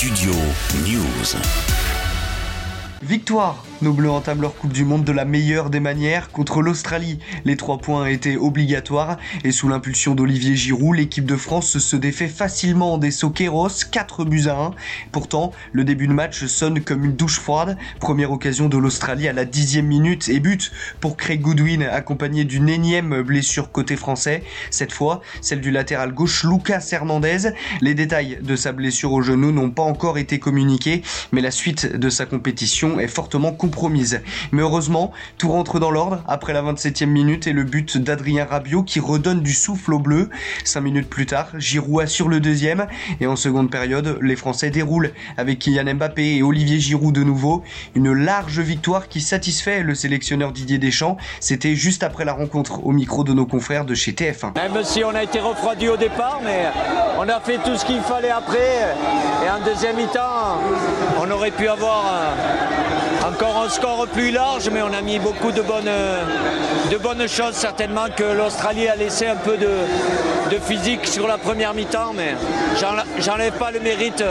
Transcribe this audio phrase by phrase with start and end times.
[0.00, 0.32] Studio
[0.82, 1.89] News.
[3.02, 7.18] Victoire Nos Bleus entament leur Coupe du Monde de la meilleure des manières contre l'Australie.
[7.46, 12.28] Les trois points étaient obligatoires et sous l'impulsion d'Olivier Giroud, l'équipe de France se défait
[12.28, 14.70] facilement des Soqueros, 4 buts à 1.
[15.12, 17.78] Pourtant, le début de match sonne comme une douche froide.
[18.00, 20.70] Première occasion de l'Australie à la dixième minute et but
[21.00, 24.42] pour Craig Goodwin accompagné d'une énième blessure côté français.
[24.70, 27.52] Cette fois, celle du latéral gauche Lucas Hernandez.
[27.80, 31.00] Les détails de sa blessure au genou n'ont pas encore été communiqués,
[31.32, 34.22] mais la suite de sa compétition est fortement compromise.
[34.52, 38.82] Mais heureusement, tout rentre dans l'ordre après la 27e minute et le but d'Adrien Rabiot
[38.82, 40.30] qui redonne du souffle au bleu.
[40.64, 42.86] Cinq minutes plus tard, Giroud assure le deuxième
[43.20, 47.62] et en seconde période, les Français déroulent avec Kylian Mbappé et Olivier Giroud de nouveau.
[47.94, 51.16] Une large victoire qui satisfait le sélectionneur Didier Deschamps.
[51.40, 54.54] C'était juste après la rencontre au micro de nos confrères de chez TF1.
[54.54, 56.66] Même si on a été refroidi au départ, mais
[57.22, 58.96] on a fait tout ce qu'il fallait après.
[59.44, 60.58] Et en deuxième mi-temps,
[61.20, 62.32] on aurait pu avoir
[63.28, 65.90] encore un score plus large, mais on a mis beaucoup de bonnes,
[66.90, 67.54] de bonnes choses.
[67.54, 69.68] Certainement que l'Australie a laissé un peu de,
[70.58, 72.34] physique sur la première mi-temps, mais
[73.20, 74.24] j'enlève pas le mérite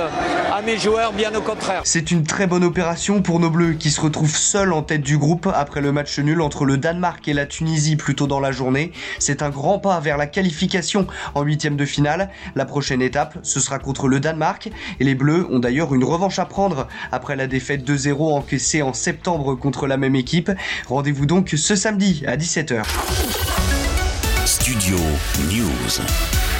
[0.54, 1.82] à mes joueurs, bien au contraire.
[1.86, 5.18] C'est une très bonne opération pour nos Bleus qui se retrouvent seuls en tête du
[5.18, 8.52] groupe après le match nul entre le Danemark et la Tunisie plus tôt dans la
[8.52, 8.92] journée.
[9.20, 12.30] C'est un grand pas vers la qualification en huitième de finale.
[12.56, 16.40] La prochaine étape, ce sera contre le Danemark et les Bleus ont d'ailleurs une revanche
[16.40, 20.52] à prendre après la défaite 2-0 encaissée en septembre contre la même équipe.
[20.90, 22.83] Rendez-vous donc ce samedi à 17h.
[24.47, 24.97] Studio
[25.47, 26.59] News.